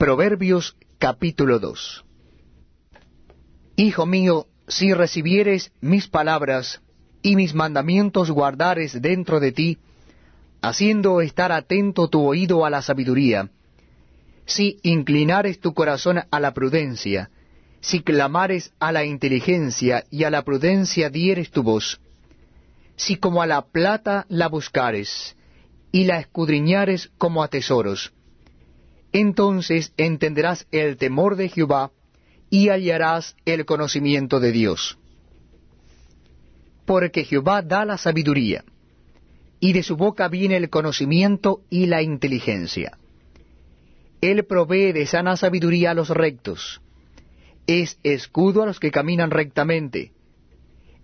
Proverbios 0.00 0.78
capítulo 0.98 1.58
2 1.58 2.06
Hijo 3.76 4.06
mío, 4.06 4.46
si 4.66 4.94
recibieres 4.94 5.72
mis 5.82 6.08
palabras 6.08 6.80
y 7.20 7.36
mis 7.36 7.52
mandamientos 7.52 8.30
guardares 8.30 9.02
dentro 9.02 9.40
de 9.40 9.52
ti, 9.52 9.76
haciendo 10.62 11.20
estar 11.20 11.52
atento 11.52 12.08
tu 12.08 12.26
oído 12.26 12.64
a 12.64 12.70
la 12.70 12.80
sabiduría, 12.80 13.50
si 14.46 14.78
inclinares 14.84 15.60
tu 15.60 15.74
corazón 15.74 16.22
a 16.30 16.40
la 16.40 16.54
prudencia, 16.54 17.28
si 17.82 18.00
clamares 18.00 18.72
a 18.80 18.92
la 18.92 19.04
inteligencia 19.04 20.06
y 20.10 20.24
a 20.24 20.30
la 20.30 20.46
prudencia 20.46 21.10
dieres 21.10 21.50
tu 21.50 21.62
voz, 21.62 22.00
si 22.96 23.16
como 23.16 23.42
a 23.42 23.46
la 23.46 23.66
plata 23.66 24.24
la 24.30 24.48
buscares, 24.48 25.36
y 25.92 26.04
la 26.04 26.20
escudriñares 26.20 27.10
como 27.18 27.42
a 27.42 27.48
tesoros, 27.48 28.14
entonces 29.12 29.92
entenderás 29.96 30.66
el 30.70 30.96
temor 30.96 31.36
de 31.36 31.48
Jehová 31.48 31.90
y 32.48 32.68
hallarás 32.68 33.36
el 33.44 33.64
conocimiento 33.64 34.40
de 34.40 34.52
Dios. 34.52 34.98
Porque 36.84 37.24
Jehová 37.24 37.62
da 37.62 37.84
la 37.84 37.98
sabiduría, 37.98 38.64
y 39.60 39.72
de 39.72 39.82
su 39.82 39.96
boca 39.96 40.28
viene 40.28 40.56
el 40.56 40.70
conocimiento 40.70 41.62
y 41.70 41.86
la 41.86 42.02
inteligencia. 42.02 42.98
Él 44.20 44.44
provee 44.44 44.92
de 44.92 45.06
sana 45.06 45.36
sabiduría 45.36 45.92
a 45.92 45.94
los 45.94 46.10
rectos, 46.10 46.80
es 47.66 47.98
escudo 48.02 48.62
a 48.62 48.66
los 48.66 48.80
que 48.80 48.90
caminan 48.90 49.30
rectamente, 49.30 50.12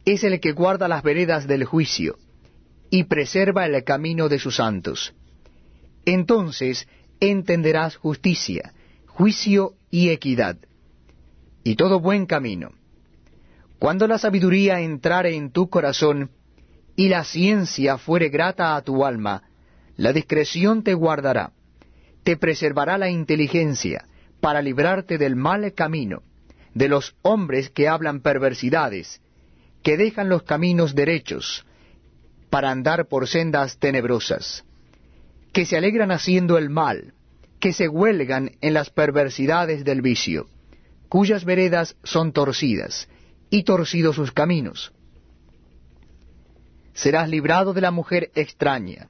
es 0.05 0.25
el 0.25 0.41
que 0.41 0.53
guarda 0.53 0.89
las 0.89 1.03
veredas 1.03 1.47
del 1.47 1.65
juicio, 1.65 2.19
y 2.91 3.05
preserva 3.05 3.67
el 3.67 3.85
camino 3.85 4.29
de 4.29 4.39
sus 4.39 4.57
santos. 4.57 5.15
Entonces 6.05 6.89
entenderás 7.21 7.97
justicia, 7.97 8.73
juicio 9.07 9.75
y 9.91 10.11
equidad, 10.11 10.57
y 11.65 11.77
todo 11.77 12.01
buen 12.01 12.27
camino. 12.27 12.73
Cuando 13.79 14.07
la 14.07 14.19
sabiduría 14.19 14.81
entrare 14.81 15.35
en 15.35 15.51
tu 15.51 15.69
corazón, 15.69 16.31
y 16.97 17.09
la 17.09 17.25
ciencia 17.25 17.99
fuere 17.99 18.29
grata 18.29 18.77
a 18.77 18.83
tu 18.83 19.05
alma, 19.05 19.43
la 19.97 20.13
discreción 20.13 20.83
te 20.83 20.95
guardará, 20.95 21.53
te 22.23 22.37
preservará 22.37 22.99
la 22.99 23.11
inteligencia, 23.11 24.07
para 24.41 24.63
librarte 24.63 25.19
del 25.19 25.37
mal 25.37 25.73
camino, 25.73 26.23
de 26.75 26.89
los 26.89 27.17
hombres 27.23 27.71
que 27.71 27.89
hablan 27.89 28.21
perversidades, 28.21 29.21
que 29.83 29.97
dejan 29.97 30.29
los 30.29 30.43
caminos 30.43 30.95
derechos, 30.95 31.65
para 32.51 32.71
andar 32.71 33.07
por 33.09 33.29
sendas 33.29 33.79
tenebrosas 33.79 34.66
que 35.53 35.67
se 35.67 35.77
alegran 35.77 36.11
haciendo 36.11 36.59
el 36.59 36.71
mal, 36.71 37.15
que 37.61 37.73
se 37.73 37.89
huelgan 37.89 38.53
en 38.61 38.75
las 38.75 38.91
perversidades 38.91 39.85
del 39.85 40.03
vicio, 40.03 40.49
cuyas 41.09 41.45
veredas 41.45 41.97
son 42.03 42.33
torcidas, 42.33 43.09
y 43.51 43.63
torcidos 43.63 44.17
sus 44.17 44.33
caminos. 44.33 44.93
Serás 46.95 47.29
librado 47.29 47.73
de 47.73 47.81
la 47.81 47.91
mujer 47.91 48.31
extraña, 48.35 49.09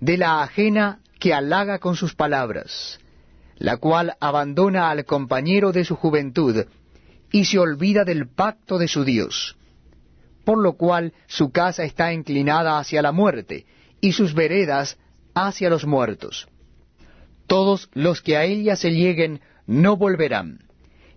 de 0.00 0.18
la 0.18 0.42
ajena 0.42 1.00
que 1.18 1.32
halaga 1.32 1.78
con 1.78 1.96
sus 1.96 2.14
palabras, 2.14 3.00
la 3.56 3.78
cual 3.78 4.16
abandona 4.20 4.90
al 4.90 5.04
compañero 5.04 5.72
de 5.72 5.84
su 5.84 5.96
juventud, 5.96 6.66
y 7.32 7.44
se 7.46 7.58
olvida 7.58 8.04
del 8.04 8.28
pacto 8.28 8.78
de 8.78 8.88
su 8.88 9.04
Dios, 9.04 9.56
por 10.44 10.58
lo 10.58 10.74
cual 10.74 11.12
su 11.26 11.50
casa 11.50 11.84
está 11.84 12.12
inclinada 12.12 12.78
hacia 12.78 13.02
la 13.02 13.12
muerte, 13.12 13.66
y 14.00 14.12
sus 14.12 14.34
veredas 14.34 14.98
hacia 15.36 15.68
los 15.68 15.84
muertos. 15.84 16.48
Todos 17.46 17.90
los 17.92 18.22
que 18.22 18.38
a 18.38 18.44
ella 18.44 18.74
se 18.74 18.90
lleguen 18.90 19.42
no 19.66 19.96
volverán, 19.96 20.64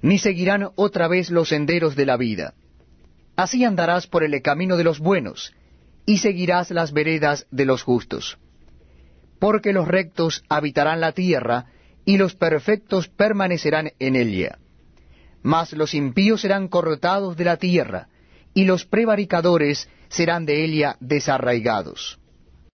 ni 0.02 0.19
seguirán 0.19 0.69
otra 0.75 1.07
vez 1.07 1.31
los 1.31 1.50
senderos 1.50 1.96
de 1.96 2.06
la 2.06 2.18
vida. 2.18 2.53
Así 3.38 3.63
andarás 3.63 4.07
por 4.07 4.24
el 4.25 4.40
camino 4.41 4.75
de 4.75 4.84
los 4.84 5.00
buenos, 5.00 5.53
y 6.06 6.18
seguirás 6.18 6.69
las 6.72 6.91
veredas 6.91 7.47
de 7.50 7.66
los 7.66 7.81
justos. 7.81 8.38
Porque 9.40 9.72
los 9.72 9.88
rectos 9.88 10.44
habitarán 10.50 11.00
la 11.00 11.13
tierra, 11.13 11.68
y 12.03 12.18
los 12.18 12.36
perfectos 12.36 13.07
permanecerán 13.07 13.91
en 14.00 14.18
ella. 14.18 14.59
Mas 15.44 15.72
los 15.72 15.94
impíos 15.94 16.41
serán 16.41 16.68
cortados 16.68 17.38
de 17.38 17.46
la 17.46 17.56
tierra, 17.56 18.09
y 18.53 18.66
los 18.66 18.86
prevaricadores 18.86 19.88
serán 20.09 20.46
de 20.46 20.66
ella 20.66 20.97
desarraigados. 21.00 22.19